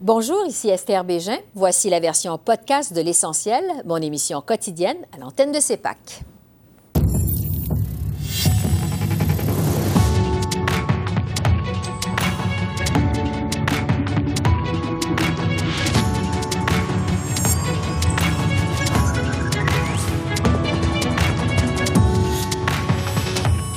[0.00, 1.38] Bonjour, ici Esther Bégin.
[1.56, 6.22] Voici la version podcast de L'Essentiel, mon émission quotidienne à l'antenne de CEPAC.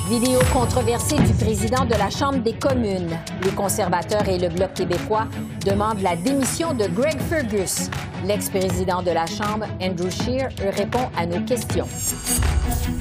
[0.08, 3.18] Vidéo controversée du président de la Chambre des communes.
[3.44, 5.26] Les conservateurs et le Bloc québécois
[5.64, 7.90] demandent la démission de Greg Fergus.
[8.26, 11.88] L'ex-président de la Chambre, Andrew Scheer, répond à nos questions.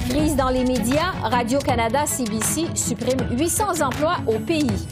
[0.09, 4.88] Crise dans les médias, Radio-Canada, CBC supprime 800 emplois au pays.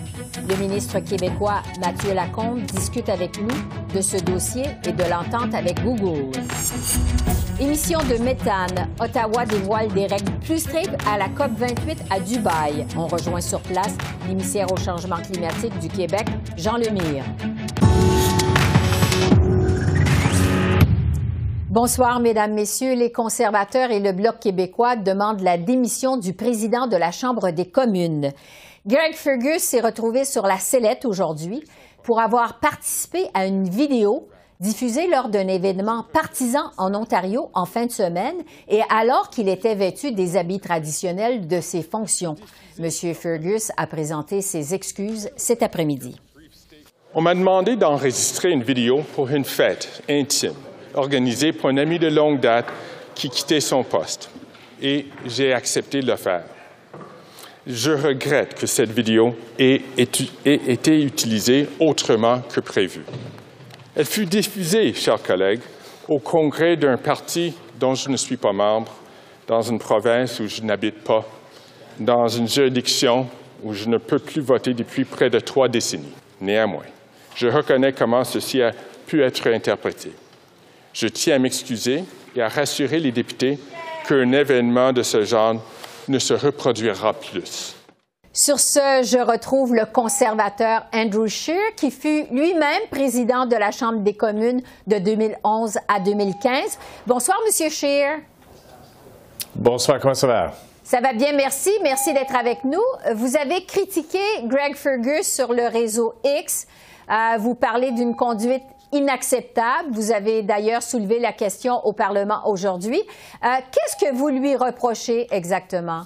[0.49, 5.83] Le ministre québécois Mathieu Lacombe discute avec nous de ce dossier et de l'entente avec
[5.83, 6.31] Google.
[7.61, 8.89] Émission de méthane.
[9.01, 12.87] Ottawa dévoile des règles plus strictes à la COP 28 à Dubaï.
[12.97, 13.97] On rejoint sur place
[14.29, 16.27] l'émissaire au changement climatique du Québec,
[16.57, 17.25] Jean Lemire.
[21.71, 22.95] Bonsoir, Mesdames, Messieurs.
[22.95, 27.67] Les conservateurs et le Bloc québécois demandent la démission du président de la Chambre des
[27.67, 28.33] communes.
[28.87, 31.62] Greg Fergus s'est retrouvé sur la sellette aujourd'hui
[32.05, 37.85] pour avoir participé à une vidéo diffusée lors d'un événement partisan en Ontario en fin
[37.85, 38.37] de semaine
[38.69, 42.37] et alors qu'il était vêtu des habits traditionnels de ses fonctions.
[42.79, 42.91] M.
[43.14, 46.19] Fergus a présenté ses excuses cet après-midi.
[47.14, 50.55] On m'a demandé d'enregistrer une vidéo pour une fête intime
[50.99, 52.67] organisée pour un ami de longue date
[53.15, 54.31] qui quittait son poste
[54.83, 56.45] et j'ai accepté de le faire.
[57.67, 63.03] Je regrette que cette vidéo ait été utilisée autrement que prévu.
[63.95, 65.61] Elle fut diffusée, chers collègues,
[66.09, 68.95] au congrès d'un parti dont je ne suis pas membre,
[69.47, 71.27] dans une province où je n'habite pas,
[71.99, 73.27] dans une juridiction
[73.63, 76.15] où je ne peux plus voter depuis près de trois décennies.
[76.41, 76.85] Néanmoins,
[77.35, 78.73] je reconnais comment ceci a
[79.07, 80.13] pu être interprété.
[80.92, 83.58] Je tiens à m'excuser et à rassurer les députés
[84.06, 85.56] qu'un événement de ce genre
[86.08, 87.74] ne se reproduira plus.
[88.33, 94.01] Sur ce, je retrouve le conservateur Andrew Scheer, qui fut lui-même président de la Chambre
[94.01, 96.79] des communes de 2011 à 2015.
[97.07, 98.20] Bonsoir, Monsieur Scheer.
[99.55, 100.52] Bonsoir, comment ça va?
[100.84, 101.70] Ça va bien, merci.
[101.83, 102.83] Merci d'être avec nous.
[103.14, 106.67] Vous avez critiqué Greg Fergus sur le réseau X.
[107.11, 108.63] Euh, vous parlez d'une conduite
[108.93, 109.91] inacceptable.
[109.93, 113.01] Vous avez d'ailleurs soulevé la question au Parlement aujourd'hui.
[113.45, 116.03] Euh, qu'est-ce que vous lui reprochez exactement?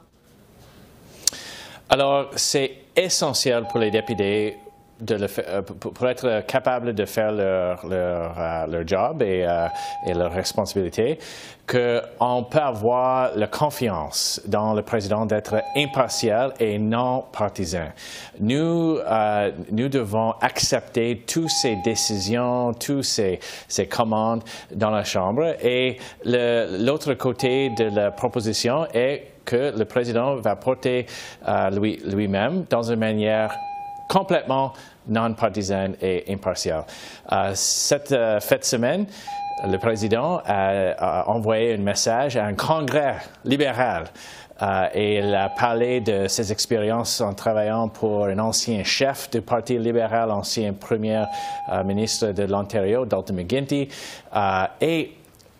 [1.88, 4.56] Alors, c'est essentiel pour les députés
[5.02, 9.44] de le faire, euh, pour être capable de faire leur, leur, euh, leur job et,
[9.46, 9.66] euh,
[10.06, 11.18] et leur responsabilité,
[11.66, 17.86] qu'on peut avoir la confiance dans le président d'être impartial et non partisan.
[18.40, 23.38] Nous, euh, nous devons accepter toutes ces décisions, toutes ces,
[23.68, 24.42] ces commandes
[24.74, 31.06] dans la Chambre et l'autre côté de la proposition est que le président va porter
[31.48, 31.70] euh,
[32.04, 33.54] lui-même dans une manière
[34.08, 34.72] complètement
[35.08, 36.84] non partisane et impartiale.
[37.30, 39.06] Euh, cette euh, fête semaine,
[39.64, 44.04] le président a, envoyé un message à un congrès libéral
[44.94, 49.76] et il a parlé de ses expériences en travaillant pour un ancien chef du Parti
[49.76, 51.24] libéral, ancien premier
[51.84, 53.88] ministre de l'Ontario, Dalton McGuinty,
[54.80, 55.12] et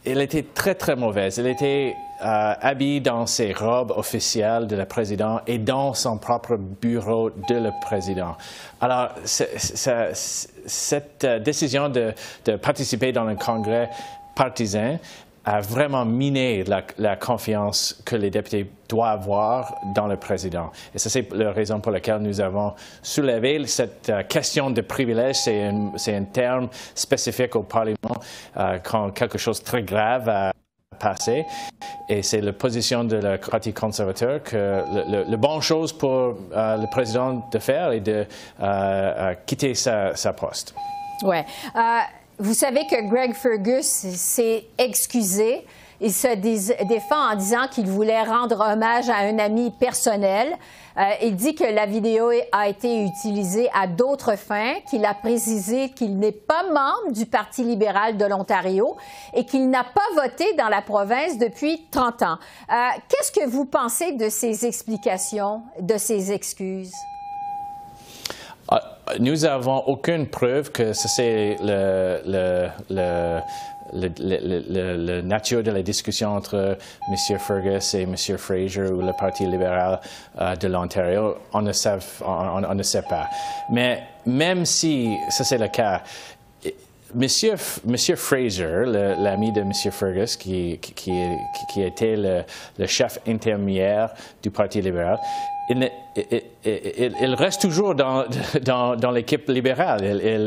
[0.04, 1.38] elle était très, très mauvaise.
[1.38, 6.56] Elle était euh, habillée dans ses robes officielles de la président et dans son propre
[6.56, 8.36] bureau de le président.
[8.80, 12.12] Alors, cette euh, décision de,
[12.44, 13.88] de, participer dans un congrès
[14.34, 14.98] partisan
[15.44, 20.70] a vraiment miné la, confiance que les députés doivent avoir dans le président.
[20.94, 25.36] Et ça, c'est la raison pour laquelle nous avons soulevé cette euh, question de privilège.
[25.36, 28.16] C'est un, un, terme spécifique au Parlement
[28.56, 30.52] euh, quand quelque chose de très grave a
[30.98, 31.46] passé.
[32.08, 34.82] Et c'est la position de la Parti conservateur que
[35.28, 38.26] la bonne chose pour euh, le président de faire est de
[39.46, 40.74] quitter sa, sa poste.
[41.22, 41.44] Ouais.
[42.38, 45.64] Vous savez que Greg Fergus s'est excusé.
[46.04, 46.34] Il se
[46.84, 50.48] défend en disant qu'il voulait rendre hommage à un ami personnel.
[50.98, 55.90] Euh, il dit que la vidéo a été utilisée à d'autres fins, qu'il a précisé
[55.90, 58.96] qu'il n'est pas membre du Parti libéral de l'Ontario
[59.32, 62.38] et qu'il n'a pas voté dans la province depuis 30 ans.
[62.70, 62.74] Euh,
[63.08, 66.92] qu'est-ce que vous pensez de ces explications, de ces excuses?
[68.68, 68.80] Ah,
[69.20, 73.40] nous n'avons aucune preuve que c'est le, le, le
[73.92, 76.78] le, nature de la discussion entre
[77.08, 77.38] M.
[77.38, 78.16] Fergus et M.
[78.16, 80.00] Fraser ou le Parti libéral
[80.40, 83.28] euh, de l'Ontario, on, ne sait pas.
[83.70, 86.02] Mais même si ça c'est le cas,
[87.14, 87.56] Monsieur,
[88.16, 90.80] Fraser, l'ami de Monsieur Fergus, qui,
[91.76, 92.42] était le,
[92.78, 95.18] le, chef intermédiaire du Parti libéral,
[95.68, 98.24] il, reste toujours dans,
[99.12, 100.04] l'équipe libérale.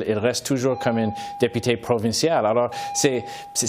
[0.07, 2.45] Il, reste toujours comme un député provincial.
[2.45, 3.23] Alors, c'est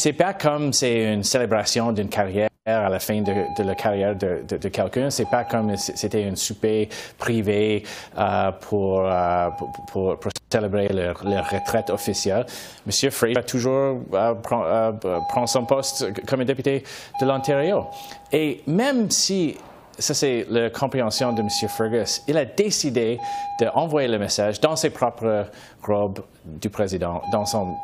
[0.05, 4.43] n'est pas comme c'est une célébration d'une carrière à la fin de, la carrière de,
[4.47, 5.09] de, de quelqu'un.
[5.11, 7.85] C'est pas comme c'était un souper privé
[8.19, 9.49] euh, pour, euh,
[9.93, 10.19] pour,
[10.51, 12.45] célébrer leur, retraite officielle.
[12.85, 16.83] Monsieur Fraser toujours euh, prend, son poste comme député
[17.21, 17.87] de l'Ontario.
[18.33, 19.57] Et même si
[19.99, 21.49] ça c'est la compréhension de M.
[21.69, 22.23] Fergus.
[22.29, 23.19] Il a décidé
[23.61, 25.47] d'envoyer le message dans ses propres
[25.83, 27.75] robes du président, dans, son,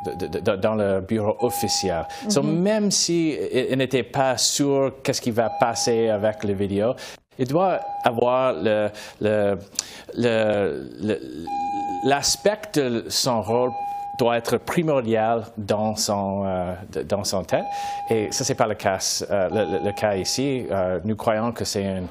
[0.61, 2.07] dans le bureau officiel.
[2.35, 2.61] Donc mhm.
[2.61, 6.95] même s'il il, n'était pas sûr qu'est-ce qui va passer avec les vidéos,
[7.39, 8.55] il doit avoir
[12.05, 13.71] l'aspect de son rôle
[14.19, 16.75] doit être primordial dans son, euh,
[17.05, 17.65] dans son tête.
[18.11, 18.99] Et ça, ce n'est pas le cas,
[19.31, 20.67] euh, le, cas ici.
[20.71, 22.09] Euh, nous croyons que c'est une,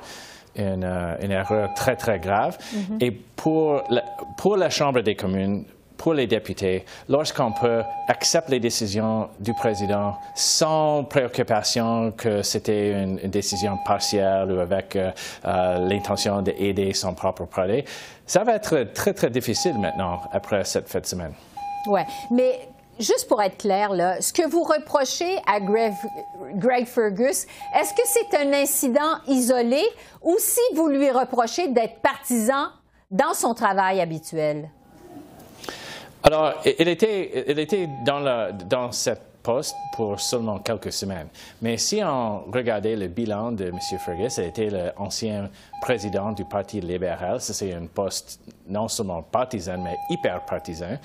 [0.55, 2.57] une, erreur très, très grave.
[2.57, 2.97] Mm-hmm.
[3.03, 4.03] Et pour la,
[4.37, 5.63] pour la Chambre des communes,
[5.95, 13.17] pour les députés, lorsqu'on peut accepter les décisions du président sans préoccupation que c'était une,
[13.29, 14.97] décision partielle ou avec
[15.43, 17.83] l'intention d'aider son propre parti,
[18.25, 21.33] ça va être très, très difficile maintenant après cette fête de semaine.
[21.87, 22.69] Oui, mais
[22.99, 27.45] juste pour être clair, là, ce que vous reprochez à Greg, Fergus,
[27.75, 29.83] est-ce que c'est un incident isolé
[30.21, 32.67] ou si vous lui reprochez d'être partisan
[33.09, 34.69] dans son travail habituel?
[36.23, 41.27] Alors, il était, il était dans, la, dans cette poste pour seulement quelques semaines.
[41.61, 43.79] Mais si on regardait le bilan de M.
[44.05, 45.49] Fergus, il était l'ancien
[45.81, 47.41] président du Parti libéral.
[47.41, 50.97] C'est un poste non seulement partisan, mais hyper partisan.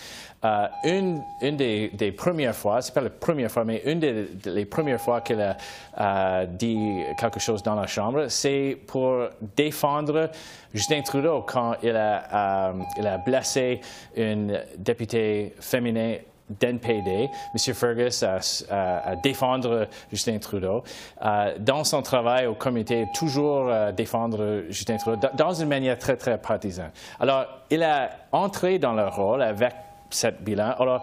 [0.45, 5.21] Euh, une, des, premières fois, c'est pas la première fois, mais une des, premières fois
[5.23, 5.57] qu'il a
[5.99, 10.31] euh, dit quelque chose dans la Chambre, c'est pour défendre
[10.73, 13.81] Justin Trudeau quand il a, euh, il a blessé
[14.15, 17.75] une députée féminine d'NPD, M.
[17.75, 20.83] Fergus, à, défendre Justin Trudeau.
[21.25, 26.17] Euh, dans son travail au comité, toujours euh, défendre Justin Trudeau, dans une manière très,
[26.17, 26.91] très partisane.
[27.21, 29.75] Alors, il a entré dans le rôle avec
[30.11, 30.75] cette bilan.
[30.79, 31.03] Alors,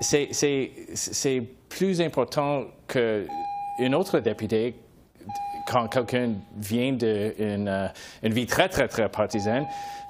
[0.00, 4.76] c'est plus important qu'une autre députée
[5.68, 7.88] quand quelqu'un vient d'une euh,
[8.22, 9.66] une vie très, très, très partisane,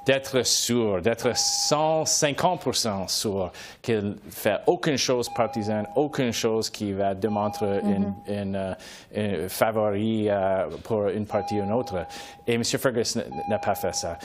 [0.07, 3.53] d'être sûr, d'être 150% sûr
[3.83, 8.77] qu'il ne fait aucune chose partisane, aucune chose qui va démontrer une, mm-hmm.
[9.17, 12.07] euh, favori euh, pour une partie ou une autre.
[12.47, 12.65] Et M.
[12.65, 13.19] Fergus
[13.49, 14.17] n'a pas fait ça.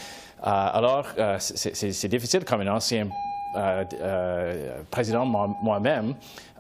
[0.41, 1.07] alors,
[1.39, 3.09] c'est difficile comme un ancien
[4.91, 6.15] président moi-même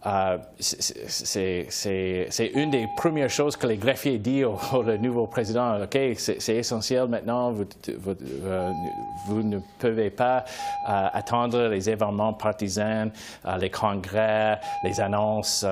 [0.05, 5.81] euh, c'est une des premières choses que les greffiers disent au, nouveau président.
[5.81, 8.71] OK, c'est essentiel maintenant, vous, euh,
[9.27, 10.39] vous, ne pouvez pas
[10.89, 13.11] euh, attendre les événements partisans,
[13.59, 15.65] les congrès, les annonces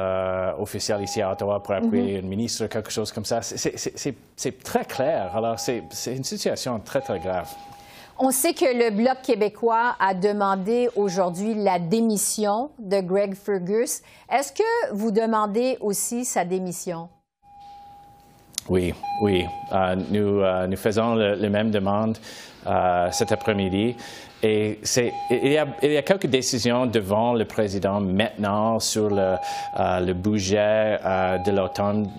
[0.57, 2.25] officielles ici à Ottawa pour appuyer mm-hmm.
[2.25, 3.41] un ministre, quelque chose comme ça.
[3.41, 5.35] C'est très clair.
[5.35, 7.49] Alors, c'est une situation très, très grave.
[8.17, 14.01] On sait que le Bloc québécois a demandé aujourd'hui la démission de Greg Fergus.
[14.31, 17.09] Est-ce que vous demandez aussi sa démission?
[18.69, 19.45] Oui, oui.
[19.73, 22.17] Euh, nous, euh, nous faisons les mêmes demandes
[22.67, 23.95] euh, cet après-midi.
[24.43, 24.79] Et
[25.29, 29.35] il y, a, il, y a, quelques décisions devant le président maintenant sur le,
[29.79, 32.09] euh, le budget euh, de l'automne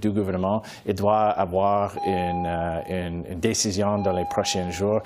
[0.00, 0.62] du gouvernement.
[0.84, 2.46] Il doit avoir une,
[2.88, 5.00] une, une, décision dans les prochains jours.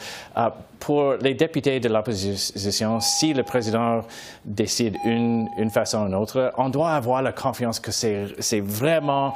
[0.80, 4.02] pour les députés de l'opposition, si le président
[4.44, 9.34] décide une, une façon ou une autre, on doit avoir la confiance que c'est vraiment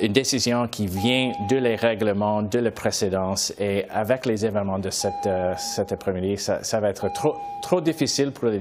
[0.00, 3.52] une décision qui vient de les règlements, de la précédence.
[3.58, 7.80] Et avec les événements de cette, euh, cet après-midi, ça, ça, va être trop, trop
[7.80, 8.60] difficile pour les,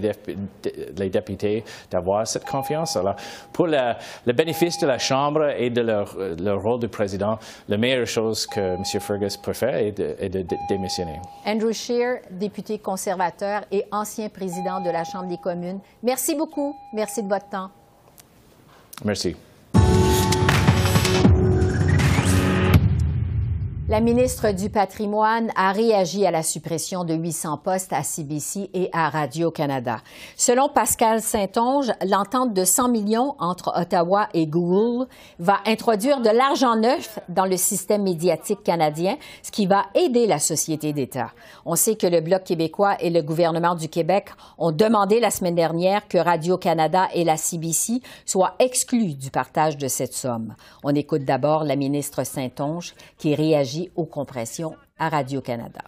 [0.97, 2.95] les députés d'avoir cette confiance.
[2.95, 3.15] Alors,
[3.51, 3.93] pour le,
[4.25, 8.45] le, bénéfice de la Chambre et de leur, leur, rôle de président, la meilleure chose
[8.45, 8.83] que M.
[8.99, 11.19] Fergus peut faire est de, est de démissionner.
[11.45, 16.75] Andrew Scheer, député conservateur et ancien président de la Chambre des communes, merci beaucoup.
[16.93, 17.69] Merci de votre temps.
[19.03, 19.35] Merci.
[23.93, 28.89] La ministre du Patrimoine a réagi à la suppression de 800 postes à CBC et
[28.91, 29.97] à Radio-Canada.
[30.35, 35.07] Selon Pascal Saint-Onge, l'entente de 100 millions entre Ottawa et Google
[35.38, 40.39] va introduire de l'argent neuf dans le système médiatique canadien, ce qui va aider la
[40.39, 41.29] société d'État.
[41.63, 45.53] On sait que le Bloc québécois et le gouvernement du Québec ont demandé la semaine
[45.53, 50.55] dernière que Radio-Canada et la CBC soient exclus du partage de cette somme.
[50.83, 55.81] On écoute d'abord la ministre Saint-Onge qui réagit aux compressions à Radio-Canada.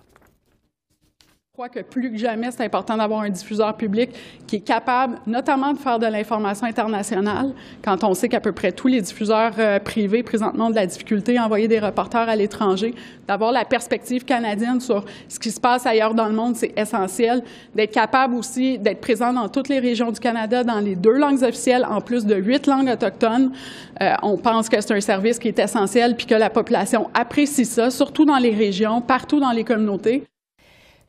[1.55, 4.09] Je crois que plus que jamais, c'est important d'avoir un diffuseur public
[4.45, 8.74] qui est capable notamment de faire de l'information internationale, quand on sait qu'à peu près
[8.74, 12.35] tous les diffuseurs euh, privés présentement ont de la difficulté à envoyer des reporters à
[12.35, 12.93] l'étranger,
[13.25, 17.41] d'avoir la perspective canadienne sur ce qui se passe ailleurs dans le monde, c'est essentiel,
[17.74, 21.41] d'être capable aussi d'être présent dans toutes les régions du Canada, dans les deux langues
[21.41, 23.53] officielles, en plus de huit langues autochtones.
[24.01, 27.63] Euh, on pense que c'est un service qui est essentiel, puis que la population apprécie
[27.63, 30.25] ça, surtout dans les régions, partout dans les communautés.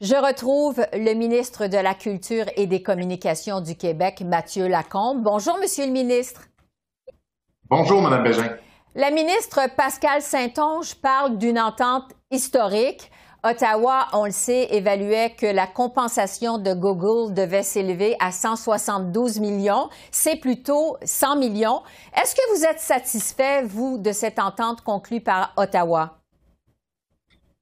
[0.02, 5.22] Je retrouve le ministre de la Culture et des Communications du Québec, Mathieu Lacombe.
[5.22, 6.42] Bonjour, Monsieur le ministre.
[7.70, 8.56] Bonjour, Mme Bégin.
[8.94, 13.10] La ministre Pascal Saint-Onge parle d'une entente historique.
[13.42, 19.88] Ottawa, on le sait, évaluait que la compensation de Google devait s'élever à 172 millions.
[20.10, 21.80] C'est plutôt 100 millions.
[22.20, 26.18] Est-ce que vous êtes satisfait, vous, de cette entente conclue par Ottawa?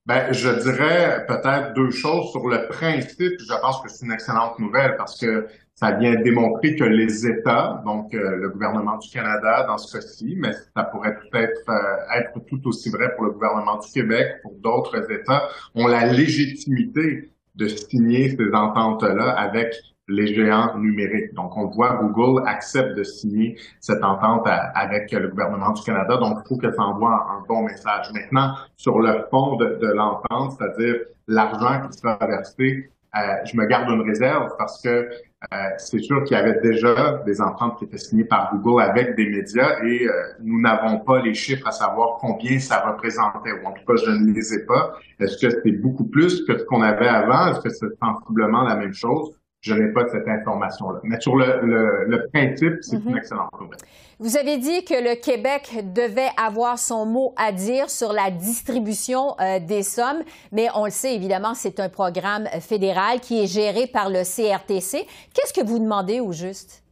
[0.07, 3.41] Ben, je dirais peut-être deux choses sur le principe.
[3.41, 7.83] Je pense que c'est une excellente nouvelle parce que ça vient démontrer que les États,
[7.87, 12.39] donc euh, le gouvernement du Canada dans ce cas-ci, mais ça pourrait peut-être euh, être
[12.47, 17.67] tout aussi vrai pour le gouvernement du Québec, pour d'autres États, ont la légitimité de
[17.67, 19.75] signer ces ententes-là avec
[20.09, 21.33] les géants numériques.
[21.35, 26.17] Donc, on voit Google accepte de signer cette entente avec le gouvernement du Canada.
[26.17, 28.11] Donc, il faut que ça envoie un, bon message.
[28.13, 30.97] Maintenant, sur le fond de, l'entente, c'est-à-dire
[31.27, 36.25] l'argent qui sera versé, euh, je me garde une réserve parce que euh, c'est sûr
[36.25, 40.09] qu'il y avait déjà des ententes qui étaient signées par Google avec des médias et
[40.09, 43.95] euh, nous n'avons pas les chiffres à savoir combien ça représentait, ou en tout cas,
[44.05, 44.95] je ne les ai pas.
[45.21, 47.53] Est-ce que c'est beaucoup plus que ce qu'on avait avant?
[47.53, 49.33] Est-ce que c'est sensiblement la même chose?
[49.65, 51.01] Je n'ai pas cette information-là.
[51.05, 53.17] Mais sur le, principe, c'est une mhm.
[53.17, 53.79] excellente nouvelle.
[54.21, 59.35] Vous avez dit que le Québec devait avoir son mot à dire sur la distribution
[59.41, 63.87] euh, des sommes, mais on le sait évidemment, c'est un programme fédéral qui est géré
[63.87, 65.07] par le CRTC.
[65.33, 66.84] Qu'est-ce que vous demandez au juste?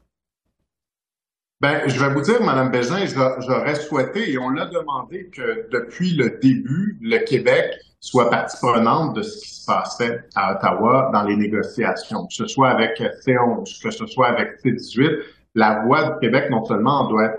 [1.62, 6.10] Ben, je vais vous dire, Mme Bégin, j'aurais souhaité, et on l'a demandé, que depuis
[6.16, 11.22] le début, le Québec soit partie prenante de ce qui se passait à Ottawa dans
[11.22, 15.20] les négociations, que ce soit avec C11, que ce soit avec C18.
[15.54, 17.30] La voix du Québec, non seulement doit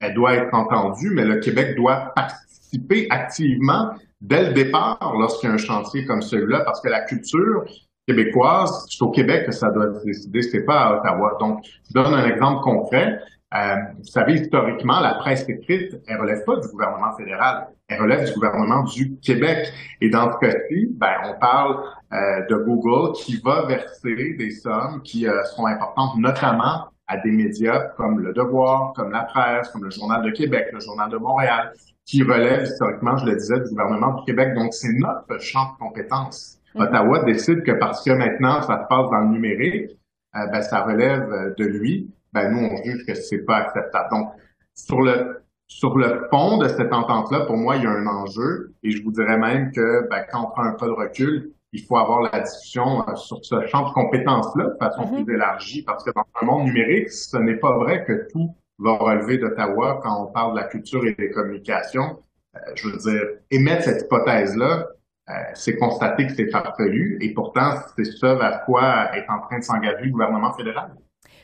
[0.00, 5.52] elle doit être entendue, mais le Québec doit participer activement dès le départ lorsqu'il y
[5.52, 7.64] a un chantier comme celui-là, parce que la culture
[8.08, 11.36] québécoise, c'est au Québec que ça doit se décider, c'est pas à Ottawa.
[11.38, 13.20] Donc, je donne un exemple concret.
[13.54, 18.26] Euh, vous savez, historiquement, la presse écrite, elle relève pas du gouvernement fédéral, elle relève
[18.26, 19.72] du gouvernement du Québec.
[20.02, 25.00] Et dans ce cas-ci, ben, on parle euh, de Google qui va verser des sommes
[25.02, 29.84] qui euh, sont importantes, notamment à des médias comme Le Devoir, comme La Presse, comme
[29.84, 31.72] le Journal de Québec, le Journal de Montréal,
[32.04, 34.52] qui relèvent historiquement, je le disais, du gouvernement du Québec.
[34.56, 36.58] Donc, c'est notre champ de compétences.
[36.74, 36.82] Mm-hmm.
[36.82, 39.92] Ottawa décide que parce que maintenant, ça se passe dans le numérique,
[40.34, 44.08] ben, ça relève de lui ben nous, on juge que c'est pas acceptable.
[44.10, 44.32] Donc,
[44.74, 48.72] sur le sur le fond de cette entente-là, pour moi, il y a un enjeu,
[48.82, 51.84] et je vous dirais même que ben, quand on prend un pas de recul, il
[51.84, 55.24] faut avoir la discussion euh, sur ce champ de compétences-là de façon mm-hmm.
[55.24, 58.96] plus élargie, parce que dans un monde numérique, ce n'est pas vrai que tout va
[58.96, 62.22] relever d'Ottawa quand on parle de la culture et des communications.
[62.56, 64.86] Euh, je veux dire, émettre cette hypothèse-là,
[65.28, 69.58] euh, c'est constater que c'est farfelu, et pourtant, c'est ce vers quoi est en train
[69.58, 70.92] de s'engager le gouvernement fédéral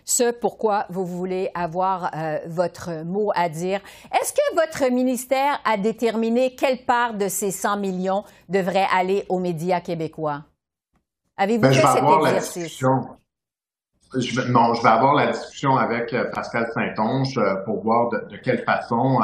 [0.04, 3.80] ce pourquoi vous voulez avoir euh, votre mot à dire.
[4.12, 9.38] Est-ce que votre ministère a déterminé quelle part de ces 100 millions devrait aller aux
[9.38, 10.44] médias québécois?
[11.36, 12.82] Avez-vous ben, fait cet exercice?
[14.48, 18.62] non, je vais avoir la discussion avec euh, Pascal Saint-Onge euh, pour voir de, quelle
[18.62, 19.20] façon,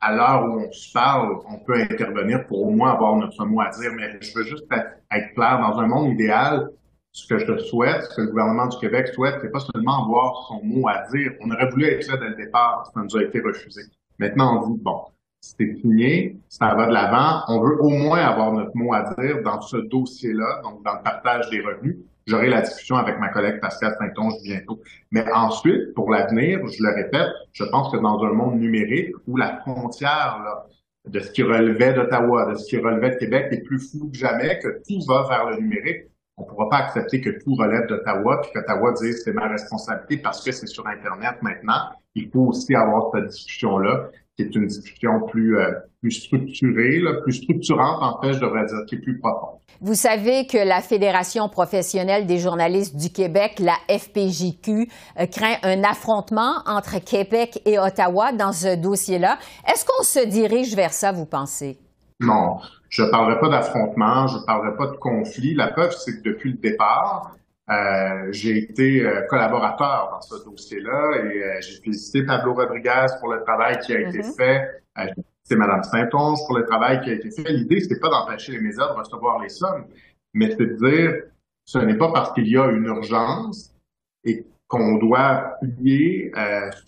[0.00, 3.60] à l'heure où on se parle, on peut intervenir pour au moins avoir notre mot
[3.60, 3.90] à dire.
[3.94, 6.70] Mais je veux juste être clair, dans un monde idéal,
[7.16, 10.46] ce que je souhaite, ce que le gouvernement du Québec souhaite, c'est pas seulement avoir
[10.48, 11.32] son mot à dire.
[11.40, 13.80] On aurait voulu être là dès le départ, ça nous a été refusé.
[14.18, 15.00] Maintenant, on dit, bon,
[15.40, 19.42] c'est signé, ça va de l'avant, on veut au moins avoir notre mot à dire
[19.42, 21.96] dans ce dossier-là, donc dans le partage des revenus.
[22.26, 24.78] J'aurai la discussion avec ma collègue Pascal Saint-Onge bientôt.
[25.10, 29.38] Mais ensuite, pour l'avenir, je le répète, je pense que dans un monde numérique où
[29.38, 30.66] la frontière là,
[31.08, 34.18] de ce qui relevait d'Ottawa, de ce qui relevait de Québec est plus flou que
[34.18, 36.08] jamais, que tout va vers le numérique.
[36.38, 40.18] On ne pourra pas accepter que tout relève d'Ottawa, puis qu'Ottawa dise c'est ma responsabilité
[40.18, 41.90] parce que c'est sur Internet maintenant.
[42.14, 47.32] Il faut aussi avoir cette discussion-là, qui est une discussion plus, euh, plus structurée, plus
[47.32, 49.58] structurante, en fait, je devrais dire, qui est plus profonde.
[49.80, 54.88] Vous savez que la Fédération professionnelle des journalistes du Québec, la FPJQ,
[55.18, 59.38] euh, craint un affrontement entre Québec et Ottawa dans ce dossier-là.
[59.66, 61.78] Est-ce qu'on se dirige vers ça, vous pensez?
[62.20, 65.54] Non, je ne parlerai pas d'affrontement, je ne parlerai pas de conflit.
[65.54, 67.36] La preuve, c'est que depuis le départ,
[67.68, 73.32] euh, j'ai été euh, collaborateur dans ce dossier-là et euh, j'ai félicité Pablo Rodriguez pour
[73.32, 74.36] le travail qui a été mm-hmm.
[74.36, 74.82] fait.
[74.96, 77.52] j'ai félicité Mme Saint-Onge pour le travail qui a été fait.
[77.52, 79.86] L'idée, c'est pas d'empêcher les médias de recevoir les sommes,
[80.32, 81.22] mais c'est de dire
[81.64, 83.74] ce n'est pas parce qu'il y a une urgence
[84.22, 86.32] et qu'on doit plier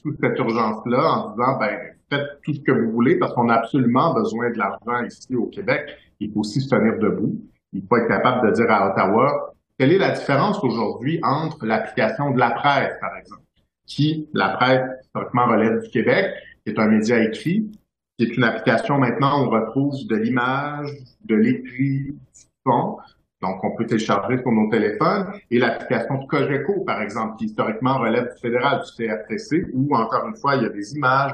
[0.01, 3.55] sous cette urgence-là en disant ben faites tout ce que vous voulez parce qu'on a
[3.55, 5.97] absolument besoin de l'argent ici au Québec.
[6.21, 7.41] Il faut aussi se tenir debout.
[7.73, 12.33] Il faut être capable de dire à Ottawa, quelle est la différence aujourd'hui entre l'application
[12.33, 13.43] de la presse, par exemple,
[13.87, 16.35] qui, la presse, historiquement, relève du Québec,
[16.65, 17.71] qui est un média écrit,
[18.19, 20.91] qui est une application maintenant où on retrouve de l'image,
[21.25, 22.19] de l'écrit, du
[22.67, 22.99] son,
[23.41, 27.99] donc on peut télécharger sur nos téléphones, et l'application de Cogeco, par exemple, qui historiquement
[27.99, 31.33] relève du fédéral, du CRTC, où, encore une fois, il y a des images,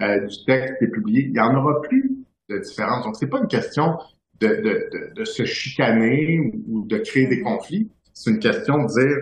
[0.00, 1.22] euh, du texte qui est publié.
[1.26, 3.04] Il n'y en aura plus de différence.
[3.04, 3.96] Donc, c'est pas une question
[4.40, 7.90] de, de, de, se chicaner ou, de créer des conflits.
[8.12, 9.16] C'est une question de dire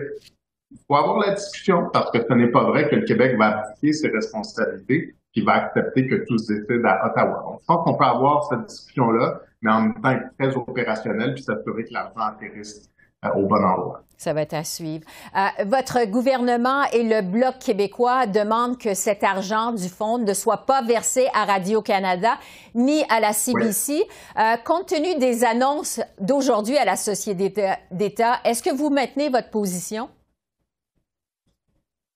[0.71, 3.59] il faut avoir la discussion parce que ce n'est pas vrai que le Québec va
[3.59, 7.43] appliquer ses responsabilités qui va accepter que tout se décide à Ottawa.
[7.45, 11.35] Donc, je pense qu'on peut avoir cette discussion-là, mais en même temps être très opérationnel
[11.35, 12.89] puis s'assurer que l'argent atterrisse
[13.23, 14.01] euh, au bon endroit.
[14.17, 15.05] Ça va être à suivre.
[15.35, 20.65] Euh, votre gouvernement et le Bloc québécois demandent que cet argent du fonds ne soit
[20.65, 22.31] pas versé à Radio-Canada
[22.73, 24.07] ni à la CBC.
[24.39, 27.53] Euh, compte tenu des annonces d'aujourd'hui à la Société
[27.91, 30.09] d'État, est-ce que vous maintenez votre position?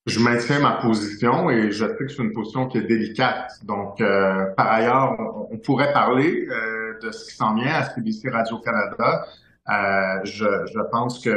[0.07, 3.51] Je maintiens ma position et je sais que c'est une position qui est délicate.
[3.63, 4.01] Donc,
[4.57, 5.15] par ailleurs,
[5.51, 6.47] on, pourrait parler
[7.01, 9.25] de ce qui s'en vient à CBC Radio-Canada.
[9.69, 11.33] Euh, je, je, pense qu'il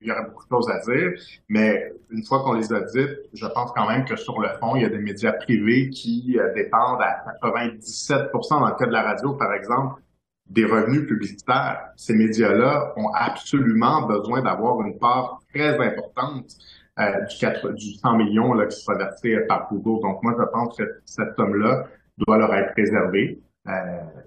[0.00, 1.12] y aurait beaucoup de choses à dire,
[1.48, 4.76] mais une fois qu'on les a dites, je pense quand même que sur le fond,
[4.76, 8.92] il y a des médias privés qui euh, dépendent à 97 dans le cas de
[8.92, 10.00] la radio, par exemple,
[10.48, 11.88] des revenus publicitaires.
[11.96, 18.16] Ces médias-là ont absolument besoin d'avoir une part très importante euh, du, 4, du 100
[18.16, 20.02] millions là, qui sera versé par Google.
[20.02, 21.86] Donc moi, je pense que cette somme-là
[22.18, 23.40] doit leur être réservée.
[23.68, 23.72] Euh,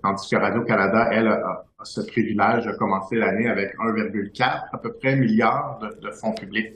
[0.03, 5.15] tandis que Radio-Canada, elle, a, ce privilège de commencer l'année avec 1,4 à peu près
[5.15, 6.73] milliards de, fonds publics.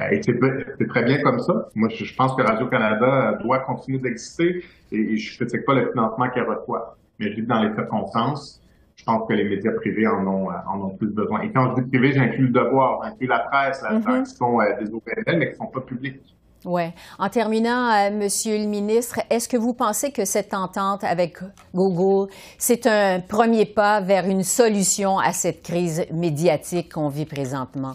[0.00, 1.68] Euh, et c'est très bien comme ça.
[1.74, 6.28] Moi, je, pense que Radio-Canada doit continuer d'exister et, je ne critique pas le financement
[6.30, 6.96] qu'elle reçoit.
[7.18, 8.60] Mais je dis dans les circonstances,
[9.00, 11.40] je pense que les médias privés en ont, en ont plus besoin.
[11.40, 14.60] Et quand je dis privé, j'inclus le devoir, j'inclus la presse, la, mm qui sont
[14.60, 16.20] euh, des OPL, mais qui ne sont pas publics.
[16.66, 16.82] Oui.
[17.18, 21.38] En terminant, euh, Monsieur le ministre, est-ce que vous pensez que cette entente avec
[21.74, 27.94] Google, c'est un premier pas vers une solution à cette crise médiatique qu'on vit présentement?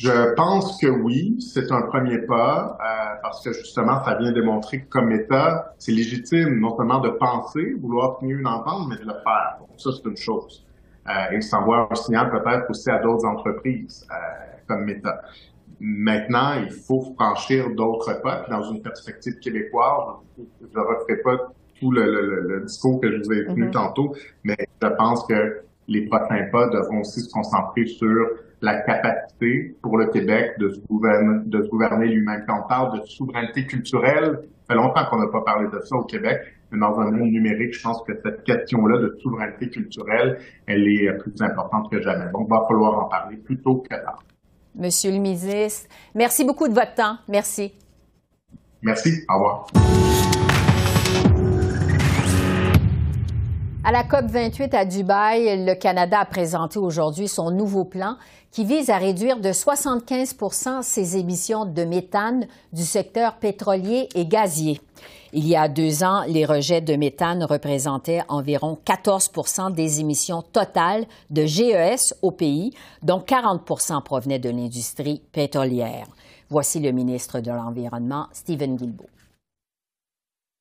[0.00, 4.82] Je pense que oui, c'est un premier pas, euh, parce que justement, ça vient démontrer
[4.82, 9.02] que comme État, c'est légitime non seulement de penser, vouloir tenir une entente, mais de
[9.02, 9.56] le faire.
[9.58, 10.64] Donc ça, c'est une chose.
[11.08, 14.14] Euh, et ça envoie un signal peut-être aussi à d'autres entreprises euh,
[14.68, 15.20] comme État.
[15.80, 18.36] Maintenant, il faut franchir d'autres pas.
[18.42, 23.32] Puis dans une perspective québécoise, je ne referai pas tout le, discours que je vous
[23.32, 23.72] ai tenu mm-hmm.
[23.72, 28.28] tantôt, mais je pense que les prochains pas devront aussi se concentrer sur
[28.60, 32.44] la capacité pour le Québec de se gouverner, de se gouverner lui-même.
[32.46, 35.96] Quand on parle de souveraineté culturelle, ça fait longtemps qu'on n'a pas parlé de ça
[35.96, 36.38] au Québec,
[36.70, 41.12] mais dans un monde numérique, je pense que cette question-là de souveraineté culturelle, elle est
[41.18, 42.30] plus importante que jamais.
[42.32, 44.22] Donc, il va falloir en parler plus tôt que tard.
[44.74, 45.88] Monsieur le ministre.
[46.14, 47.16] Merci beaucoup de votre temps.
[47.28, 47.72] Merci.
[48.82, 49.24] Merci.
[49.28, 50.17] Au revoir.
[53.88, 58.16] À la COP 28 à Dubaï, le Canada a présenté aujourd'hui son nouveau plan
[58.50, 64.78] qui vise à réduire de 75% ses émissions de méthane du secteur pétrolier et gazier.
[65.32, 71.06] Il y a deux ans, les rejets de méthane représentaient environ 14% des émissions totales
[71.30, 73.64] de GES au pays, dont 40
[74.04, 76.08] provenaient de l'industrie pétrolière.
[76.50, 79.08] Voici le ministre de l'Environnement, Stephen Guilbeault.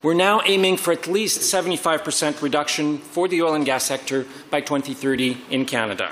[0.03, 4.61] We're now aiming for at least 75% reduction for the oil and gas sector by
[4.61, 6.09] 2030 in Canada.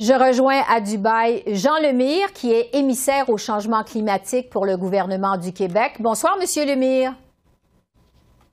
[0.00, 5.36] Je rejoins à Dubaï Jean Lemire, qui est émissaire au changement climatique pour le gouvernement
[5.36, 5.96] du Québec.
[5.98, 7.12] Bonsoir, Monsieur Lemire.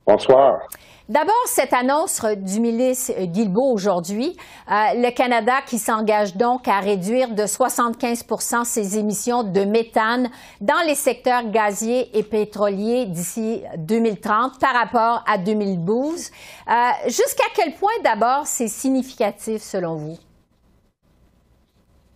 [0.06, 0.60] Bonsoir.
[1.08, 4.36] D'abord, cette annonce du ministre Guilbeault aujourd'hui,
[4.68, 10.28] euh, le Canada qui s'engage donc à réduire de 75% ses émissions de méthane
[10.60, 16.30] dans les secteurs gaziers et pétroliers d'ici 2030 par rapport à 2012.
[16.68, 16.72] Euh,
[17.06, 20.18] jusqu'à quel point, d'abord, c'est significatif selon vous?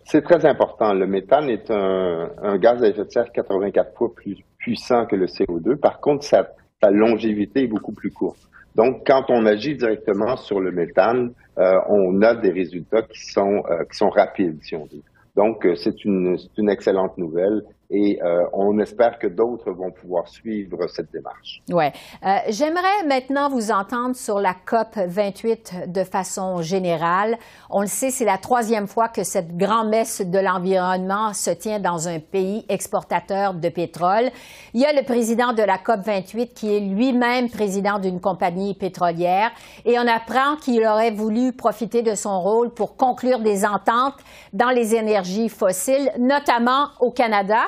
[0.05, 0.93] C'est très important.
[0.93, 5.15] Le méthane est un, un, gaz à effet de serre 84 fois plus puissant que
[5.15, 5.77] le CO2.
[5.77, 6.49] Par contre, sa,
[6.81, 8.39] sa longévité est beaucoup plus courte.
[8.75, 13.63] Donc, quand on agit directement sur le méthane, euh, on a des résultats qui sont
[13.69, 15.03] euh, qui sont rapides, si on dit.
[15.35, 20.27] Donc, euh, c'est une, une excellente nouvelle et euh, on espère que d'autres vont pouvoir
[20.29, 21.61] suivre cette démarche.
[21.69, 21.91] Ouais.
[22.25, 27.37] Euh, J'aimerais maintenant vous entendre sur la COP 28 de façon générale.
[27.69, 32.07] On le sait, c'est la troisième fois que cette grand-messe de l'environnement se tient dans
[32.07, 34.31] un pays exportateur de pétrole.
[34.73, 38.73] Il y a le président de la COP 28 qui est lui-même président d'une compagnie
[38.73, 39.51] pétrolière
[39.83, 44.15] et on apprend qu'il aurait voulu profiter de son rôle pour conclure des ententes
[44.53, 47.59] dans les énergies fossiles, notamment au Canada.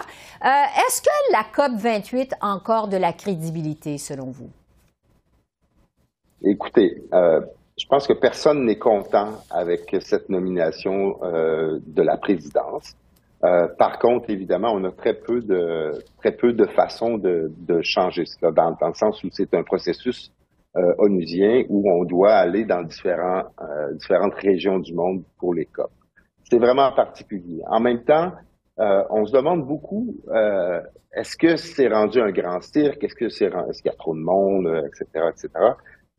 [0.43, 4.49] Euh, Est-ce que la COP 28 a encore de la crédibilité, selon vous?
[6.43, 7.41] Écoutez, euh,
[7.77, 12.95] je pense que personne n'est content avec cette nomination euh, de la présidence.
[13.77, 18.53] Par contre, évidemment, on a très peu de très peu de façons de, changer cela,
[18.53, 20.31] dans, le sens où c'est un processus
[20.97, 25.91] onusien où on doit aller dans différentes régions du monde pour les COP.
[26.49, 27.61] C'est vraiment particulier.
[27.67, 28.31] En même temps,
[28.79, 30.81] euh, on se demande beaucoup, euh,
[31.13, 33.03] est-ce que c'est rendu un grand cirque?
[33.03, 35.49] Est-ce que c'est est-ce qu'il y a trop de monde, etc., euh, etc.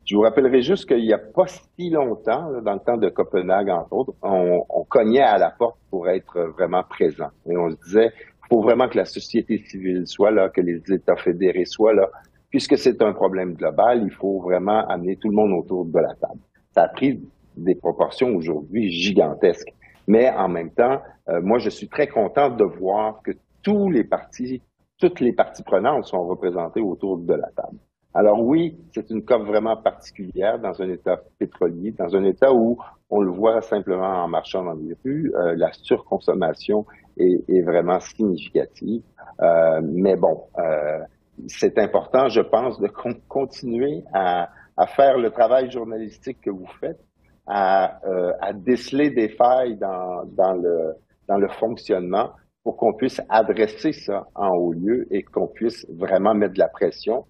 [0.05, 3.69] Je vous rappellerai juste qu'il n'y a pas si longtemps, dans le temps de Copenhague,
[3.69, 7.29] entre autres, on, on, cognait à la porte pour être vraiment présent.
[7.49, 10.79] Et on se disait, il faut vraiment que la société civile soit là, que les
[10.93, 12.07] États fédérés soient là.
[12.51, 16.13] Puisque c'est un problème global, il faut vraiment amener tout le monde autour de la
[16.13, 16.39] table.
[16.73, 17.19] Ça a pris
[17.57, 19.73] des proportions aujourd'hui gigantesques.
[20.07, 23.31] Mais en même temps, euh, moi, je suis très content de voir que
[23.63, 24.61] tous les partis,
[24.99, 27.77] toutes les parties prenantes sont représentées autour de la table.
[28.17, 32.77] Alors oui, c'est une COP vraiment particulière dans un État pétrolier, dans un État où
[33.09, 36.85] on le voit simplement en marchant dans les rues, euh, la surconsommation
[37.17, 39.01] est, est vraiment significative.
[39.41, 40.99] Euh, mais bon, euh,
[41.47, 46.69] c'est important, je pense, de con continuer à, à faire le travail journalistique que vous
[46.79, 47.01] faites,
[47.47, 50.93] à, euh, à déceler des failles dans, dans, le,
[51.27, 52.31] dans le fonctionnement
[52.63, 56.67] pour qu'on puisse adresser ça en haut lieu et qu'on puisse vraiment mettre de la
[56.67, 57.25] pression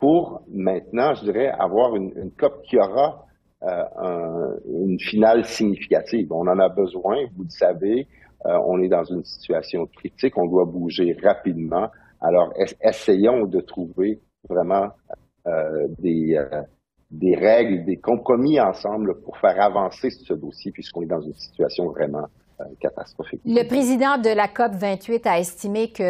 [0.00, 3.26] pour maintenant, je dirais, avoir une, une COP qui aura
[3.62, 6.32] euh, un, une finale significative.
[6.32, 8.06] On en a besoin, vous le savez,
[8.46, 11.88] euh, on est dans une situation critique, on doit bouger rapidement.
[12.20, 12.52] Alors,
[12.82, 14.88] essayons de trouver vraiment
[15.46, 16.62] euh, des, euh,
[17.10, 21.86] des règles, des compromis ensemble pour faire avancer ce dossier puisqu'on est dans une situation
[21.86, 22.26] vraiment
[22.60, 23.40] euh, catastrophique.
[23.44, 26.02] Le président de la COP 28 a estimé que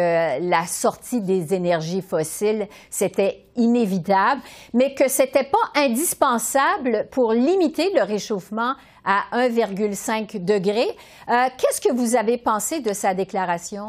[0.49, 4.41] la sortie des énergies fossiles, c'était inévitable,
[4.73, 8.73] mais que c'était pas indispensable pour limiter le réchauffement
[9.05, 10.83] à 1,5 degré.
[11.29, 13.87] Euh, Qu'est-ce que vous avez pensé de sa déclaration?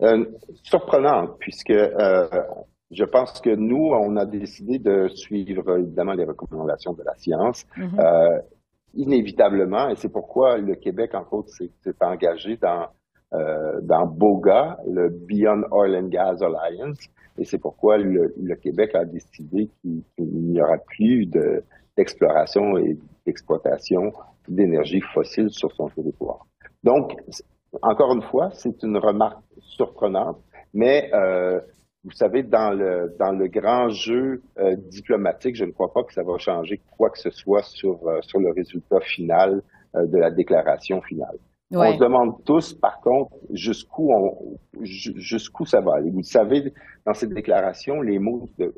[0.00, 0.24] Euh,
[0.62, 2.28] surprenante, puisque euh,
[2.90, 7.66] je pense que nous, on a décidé de suivre évidemment les recommandations de la science.
[7.76, 8.00] Mm -hmm.
[8.00, 8.38] euh,
[8.94, 12.86] inévitablement, et c'est pourquoi le Québec, entre autres, s'est engagé dans,
[13.34, 16.98] euh, dans BOGA, le Beyond Oil and Gas Alliance,
[17.38, 21.26] et c'est pourquoi le, le, Québec a décidé qu'il qu n'y aura plus
[21.96, 24.12] d'exploration et d'exploitation
[24.48, 26.46] d'énergie fossile sur son territoire.
[26.82, 27.14] Donc,
[27.82, 30.38] encore une fois, c'est une remarque surprenante,
[30.72, 31.60] mais euh,
[32.08, 36.12] vous savez, dans le dans le grand jeu euh, diplomatique, je ne crois pas que
[36.14, 39.62] ça va changer quoi que ce soit sur euh, sur le résultat final
[39.94, 41.36] euh, de la déclaration finale.
[41.70, 41.88] Ouais.
[41.88, 46.10] On se demande tous, par contre, jusqu'où on jusqu'où ça va aller.
[46.10, 46.72] Vous savez,
[47.04, 48.74] dans cette déclaration, les mots de,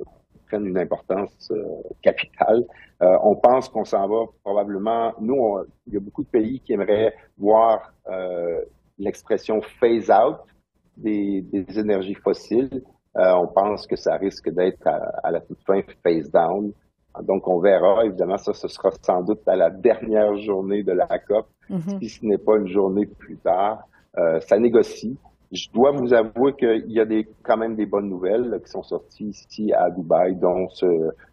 [0.48, 1.62] prennent une importance euh,
[2.02, 2.64] capitale.
[3.00, 5.12] on pense qu'on s'en va probablement.
[5.20, 7.92] Nous, on, il y a beaucoup de pays qui aimeraient voir
[8.98, 10.38] l'expression phase out
[10.96, 12.82] des, des énergies fossiles.
[13.16, 16.72] Euh, on pense que ça risque d'être à, à, la toute fin phase down.
[17.22, 18.04] Donc, on verra.
[18.04, 21.98] Évidemment, ça, ce sera sans doute à la dernière journée de la COP, mm -hmm.
[21.98, 23.78] si ce n'est pas une journée plus tard.
[24.18, 25.16] Euh, ça négocie.
[25.52, 28.70] Je dois vous avouer qu'il y a des, quand même des bonnes nouvelles là, qui
[28.70, 30.86] sont sorties ici à Dubaï, dont ce,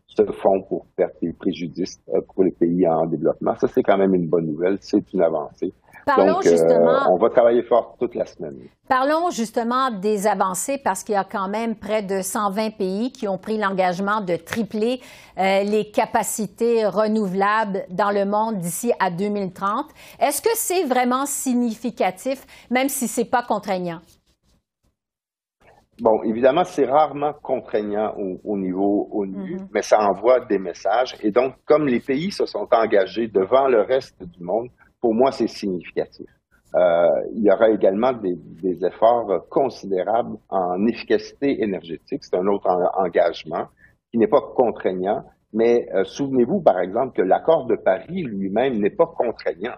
[0.07, 3.55] ce fonds pour perte et préjudice euh, pour les pays en développement.
[3.61, 4.77] Ça, c'est quand même une bonne nouvelle.
[4.81, 5.71] C'est une avancée.
[6.07, 7.11] Parlons Donc, justement.
[7.11, 8.57] on va travailler fort toute la semaine.
[8.89, 13.27] Parlons justement des avancées parce qu'il y a quand même près de 120 pays qui
[13.27, 15.01] ont pris l'engagement de tripler
[15.37, 19.85] les capacités renouvelables dans le monde d'ici à 2030.
[20.19, 23.99] Est-ce que c'est vraiment significatif, même si c'est pas contraignant?
[25.99, 29.67] Bon, évidemment, c'est rarement contraignant au, niveau ONU, mm-hmm.
[29.73, 31.15] mais ça envoie des messages.
[31.21, 34.69] Et donc, comme les pays se sont engagés devant le reste du monde,
[35.01, 36.27] pour moi, c'est significatif.
[36.75, 42.23] Euh, il y aura également des, des, efforts considérables en efficacité énergétique.
[42.23, 43.67] C'est un autre engagement
[44.11, 48.89] qui n'est pas contraignant, mais euh, souvenez-vous, par exemple, que l'accord de Paris lui-même n'est
[48.89, 49.75] pas contraignant.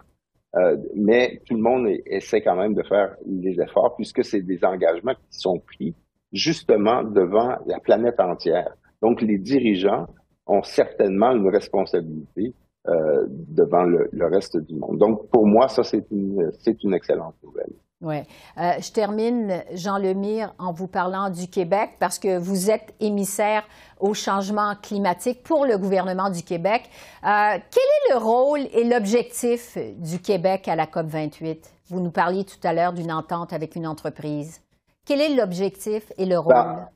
[0.55, 4.65] Euh, mais tout le monde essaie quand même de faire les efforts puisque c'est des
[4.65, 5.95] engagements qui sont pris
[6.34, 8.73] justement devant la planète entière.
[9.01, 10.08] Donc, les dirigeants
[10.47, 12.53] ont certainement une responsabilité
[12.89, 14.97] euh, devant le, reste du monde.
[14.97, 17.73] Donc, pour moi, ça, c'est une, excellente nouvelle.
[18.02, 18.21] Oui.
[18.58, 23.63] Euh, je termine, Jean Lemire, en vous parlant du Québec, parce que vous êtes émissaire
[23.99, 26.89] au changement climatique pour le gouvernement du Québec.
[27.23, 27.28] Euh,
[27.69, 31.71] quel est le rôle et l'objectif du Québec à la COP 28?
[31.89, 34.62] Vous nous parliez tout à l'heure d'une entente avec une entreprise.
[35.06, 36.54] Quel est l'objectif et le rôle?
[36.54, 36.89] Ben,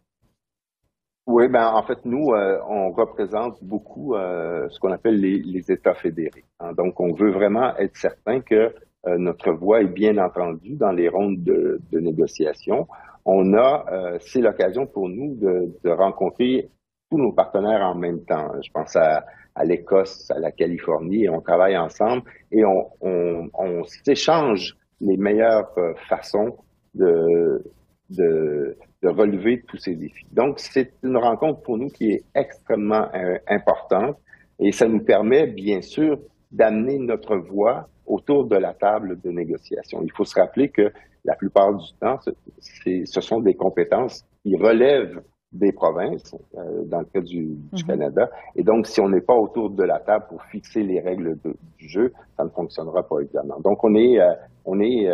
[1.25, 5.93] oui, ben en fait, nous, euh, on représente beaucoup euh, ce qu'on appelle les, États
[5.93, 6.43] fédérés.
[6.59, 6.73] Hein.
[6.73, 11.07] Donc, on veut vraiment être certain que euh, notre voix est bien entendue dans les
[11.07, 12.87] rondes de, négociation.
[13.25, 13.85] On a,
[14.19, 16.69] c'est l'occasion pour nous de, rencontrer
[17.09, 18.51] tous nos partenaires en même temps.
[18.61, 19.23] Je pense à,
[19.63, 25.73] l'Écosse, à la Californie, et on travaille ensemble et on, on, on s'échange les meilleures
[26.09, 26.57] façons
[26.95, 27.63] de,
[28.09, 30.25] de, de, relever tous ces défis.
[30.31, 34.17] Donc, c'est une rencontre pour nous qui est extrêmement euh, importante
[34.59, 36.17] et ça nous permet, bien sûr,
[36.51, 40.01] d'amener notre voix autour de la table de négociation.
[40.03, 40.91] Il faut se rappeler que
[41.25, 42.19] la plupart du temps,
[42.59, 45.21] ce sont des compétences qui relèvent
[45.53, 47.85] des provinces, euh, dans le cas du, du, mm-hmm.
[47.85, 48.29] Canada.
[48.55, 51.37] Et donc, si on n'est pas autour de la table pour fixer les règles
[51.77, 53.59] du jeu, ça ne fonctionnera pas évidemment.
[53.59, 54.33] Donc, on est, euh,
[54.65, 55.07] on est,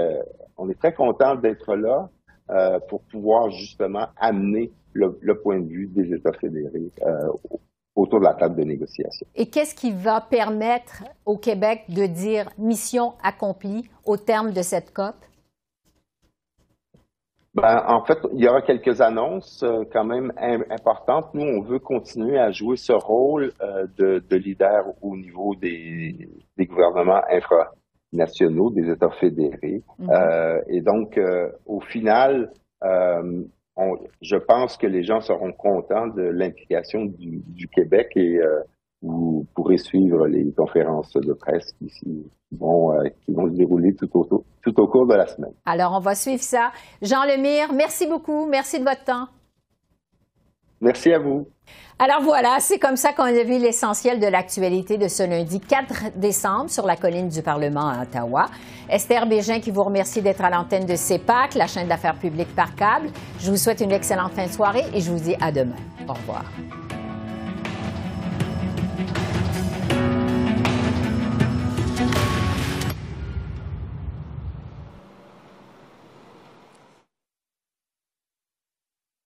[0.58, 2.10] on est très content d'être là.
[2.52, 7.28] Euh, pour pouvoir justement amener le, point de vue des États fédérés euh,
[7.96, 9.28] autour de la table de négociation.
[9.36, 14.92] Et qu'est-ce qui va permettre au Québec de dire mission accomplie au terme de cette
[14.94, 15.14] COP?
[17.54, 20.34] Ben, en fait, il y aura quelques annonces euh, quand même
[20.72, 21.32] importantes.
[21.36, 23.54] Nous, on veut continuer à jouer ce rôle
[23.98, 27.74] de, leader au niveau des, des gouvernements infra,
[28.12, 29.84] nationaux, des États fédérés.
[30.00, 30.10] Mhm.
[30.10, 32.52] euh, et donc, euh, au final,
[32.84, 33.44] euh,
[33.76, 38.62] on, je pense que les gens seront contents de l'implication du, du, Québec et euh,
[39.02, 44.10] vous pourrez suivre les conférences de presse qui, vont, euh, qui vont se dérouler tout
[44.14, 45.54] au, tout au cours de la semaine.
[45.66, 46.72] Alors, on va suivre ça.
[47.02, 48.48] Jean Lemire, merci beaucoup.
[48.48, 49.28] Merci de votre temps.
[50.82, 51.48] Merci à vous.
[52.02, 56.18] Alors voilà, c'est comme ça qu'on a vu l'essentiel de l'actualité de ce lundi 4
[56.18, 58.46] décembre sur la colline du Parlement à Ottawa.
[58.90, 62.74] Esther Bégin qui vous remercie d'être à l'antenne de CEPAC, la chaîne d'affaires publiques par
[62.74, 63.10] câble.
[63.40, 65.76] Je vous souhaite une excellente fin de soirée et je vous dis à demain.
[66.08, 66.46] Au revoir.